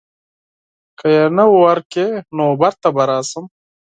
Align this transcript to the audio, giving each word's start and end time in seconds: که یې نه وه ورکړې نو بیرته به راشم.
که 0.99 1.07
یې 1.15 1.23
نه 1.37 1.43
وه 1.49 1.57
ورکړې 1.65 2.07
نو 2.35 2.45
بیرته 2.61 2.87
به 2.95 3.03
راشم. 3.09 3.45